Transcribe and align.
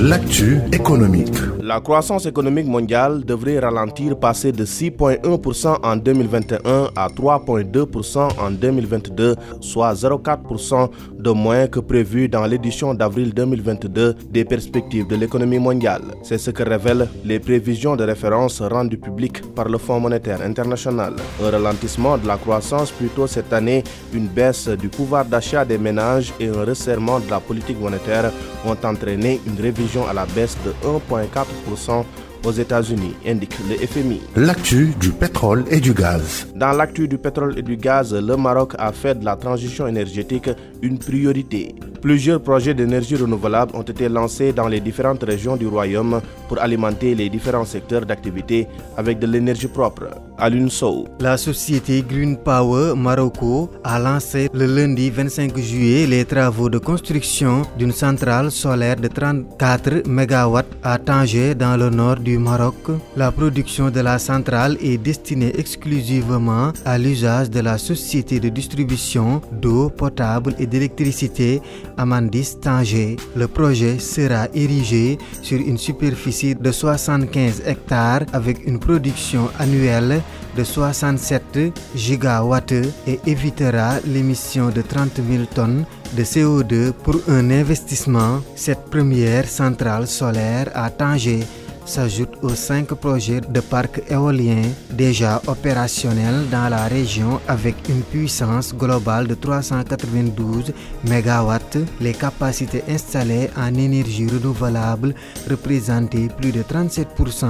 L'actu 0.00 0.58
économique. 0.72 1.36
La 1.62 1.80
croissance 1.80 2.24
économique 2.24 2.66
mondiale 2.66 3.24
devrait 3.24 3.58
ralentir, 3.58 4.18
passer 4.18 4.52
de 4.52 4.64
6,1% 4.64 5.78
en 5.84 5.96
2021 5.96 6.88
à 6.96 7.08
3,2% 7.08 8.40
en 8.40 8.50
2022, 8.50 9.36
soit 9.60 9.92
0,4% 9.92 10.90
de 11.22 11.30
moins 11.30 11.68
que 11.68 11.78
prévu 11.80 12.28
dans 12.28 12.44
l'édition 12.46 12.94
d'avril 12.94 13.32
2022 13.32 14.14
des 14.30 14.44
perspectives 14.44 15.06
de 15.06 15.14
l'économie 15.14 15.60
mondiale. 15.60 16.02
C'est 16.22 16.38
ce 16.38 16.50
que 16.50 16.64
révèlent 16.64 17.08
les 17.24 17.38
prévisions 17.38 17.94
de 17.94 18.04
référence 18.04 18.60
rendues 18.60 18.98
publiques 18.98 19.40
par 19.54 19.68
le 19.68 19.78
Fonds 19.78 20.00
monétaire 20.00 20.42
international. 20.42 21.14
Un 21.42 21.50
ralentissement 21.50 22.18
de 22.18 22.26
la 22.26 22.36
croissance 22.36 22.90
plutôt 22.90 23.28
cette 23.28 23.52
année, 23.52 23.84
une 24.12 24.26
baisse 24.26 24.68
du 24.68 24.88
pouvoir 24.88 25.24
d'achat 25.24 25.64
des 25.64 25.78
ménages 25.78 26.32
et 26.40 26.48
un 26.48 26.64
resserrement 26.64 27.20
de 27.20 27.30
la 27.30 27.38
politique 27.38 27.80
monétaire 27.80 28.32
ont 28.66 28.76
entraîné 28.84 29.40
une 29.46 29.60
révision 29.60 30.06
à 30.08 30.12
la 30.12 30.26
baisse 30.26 30.56
de 30.64 30.72
1,4% 30.86 32.04
aux 32.44 32.52
États-Unis, 32.52 33.14
indique 33.26 33.56
le 33.68 33.76
FMI. 33.86 34.20
L'actu 34.36 34.92
du 35.00 35.10
pétrole 35.10 35.64
et 35.70 35.80
du 35.80 35.92
gaz. 35.94 36.46
Dans 36.54 36.72
l'actu 36.72 37.08
du 37.08 37.18
pétrole 37.18 37.58
et 37.58 37.62
du 37.62 37.76
gaz, 37.76 38.14
le 38.14 38.36
Maroc 38.36 38.74
a 38.78 38.92
fait 38.92 39.18
de 39.18 39.24
la 39.24 39.36
transition 39.36 39.86
énergétique 39.86 40.50
une 40.82 40.98
priorité. 40.98 41.74
Plusieurs 42.02 42.40
projets 42.42 42.74
d'énergie 42.74 43.14
renouvelable 43.14 43.76
ont 43.76 43.82
été 43.82 44.08
lancés 44.08 44.52
dans 44.52 44.66
les 44.66 44.80
différentes 44.80 45.22
régions 45.22 45.56
du 45.56 45.68
royaume 45.68 46.20
pour 46.48 46.60
alimenter 46.60 47.14
les 47.14 47.28
différents 47.28 47.64
secteurs 47.64 48.04
d'activité 48.04 48.66
avec 48.96 49.20
de 49.20 49.26
l'énergie 49.28 49.68
propre. 49.68 50.08
À 50.36 50.50
l'UNSO. 50.50 51.06
La 51.20 51.36
société 51.36 52.02
Green 52.02 52.36
Power 52.36 52.94
Marocco 52.96 53.70
a 53.84 54.00
lancé 54.00 54.48
le 54.52 54.66
lundi 54.66 55.10
25 55.10 55.56
juillet 55.56 56.06
les 56.08 56.24
travaux 56.24 56.68
de 56.68 56.78
construction 56.78 57.62
d'une 57.78 57.92
centrale 57.92 58.50
solaire 58.50 58.96
de 58.96 59.06
34 59.06 60.02
MW 60.08 60.58
à 60.82 60.98
Tanger 60.98 61.54
dans 61.54 61.76
le 61.76 61.90
nord 61.90 62.16
du 62.16 62.31
Maroc. 62.38 62.74
La 63.16 63.30
production 63.32 63.90
de 63.90 64.00
la 64.00 64.18
centrale 64.18 64.76
est 64.82 64.98
destinée 64.98 65.52
exclusivement 65.58 66.72
à 66.84 66.98
l'usage 66.98 67.50
de 67.50 67.60
la 67.60 67.78
société 67.78 68.40
de 68.40 68.48
distribution 68.48 69.40
d'eau 69.52 69.90
potable 69.90 70.54
et 70.58 70.66
d'électricité 70.66 71.60
Amandis 71.96 72.56
Tanger. 72.60 73.16
Le 73.36 73.48
projet 73.48 73.98
sera 73.98 74.48
érigé 74.54 75.18
sur 75.42 75.58
une 75.58 75.78
superficie 75.78 76.54
de 76.54 76.72
75 76.72 77.62
hectares 77.66 78.22
avec 78.32 78.66
une 78.66 78.78
production 78.78 79.48
annuelle 79.58 80.22
de 80.56 80.64
67 80.64 81.72
gigawatts 81.94 82.72
et 83.06 83.20
évitera 83.26 84.00
l'émission 84.06 84.68
de 84.70 84.82
30 84.82 85.20
000 85.28 85.44
tonnes 85.54 85.84
de 86.16 86.22
CO2 86.22 86.92
pour 86.92 87.16
un 87.28 87.50
investissement. 87.50 88.40
Cette 88.54 88.84
première 88.90 89.48
centrale 89.48 90.06
solaire 90.06 90.70
à 90.74 90.90
Tanger 90.90 91.40
s'ajoute 91.84 92.36
aux 92.42 92.54
cinq 92.54 92.94
projets 92.94 93.40
de 93.40 93.60
parcs 93.60 94.02
éoliens 94.10 94.62
déjà 94.90 95.40
opérationnels 95.46 96.48
dans 96.50 96.68
la 96.68 96.84
région 96.88 97.40
avec 97.48 97.76
une 97.88 98.02
puissance 98.02 98.74
globale 98.74 99.26
de 99.26 99.34
392 99.34 100.72
MW. 101.04 101.52
Les 102.00 102.12
capacités 102.12 102.82
installées 102.88 103.50
en 103.56 103.74
énergie 103.74 104.26
renouvelable 104.28 105.14
représentaient 105.50 106.28
plus 106.36 106.52
de 106.52 106.62
37% 106.62 107.48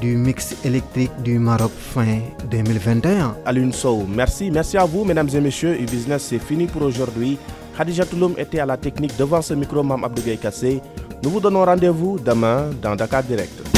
du 0.00 0.16
mix 0.16 0.54
électrique 0.64 1.12
du 1.22 1.38
Maroc 1.38 1.72
fin 1.78 2.18
2021. 2.50 3.36
Alun 3.44 3.72
Sow, 3.72 4.04
merci, 4.08 4.50
merci 4.50 4.76
à 4.76 4.84
vous 4.84 5.04
mesdames 5.04 5.28
et 5.34 5.40
messieurs. 5.40 5.74
E-Business 5.74 6.26
c'est 6.28 6.38
fini 6.38 6.66
pour 6.66 6.82
aujourd'hui. 6.82 7.38
Khadija 7.76 8.06
Touloum 8.06 8.34
était 8.38 8.58
à 8.60 8.66
la 8.66 8.76
technique 8.78 9.16
devant 9.18 9.42
ce 9.42 9.52
micro, 9.54 9.82
Mam 9.82 10.02
Abdougaï 10.04 10.38
Kassé. 10.38 10.80
Nous 11.22 11.30
vous 11.30 11.40
donnons 11.40 11.64
rendez-vous 11.64 12.18
demain 12.18 12.70
dans 12.80 12.96
Dakar 12.96 13.22
Direct. 13.22 13.75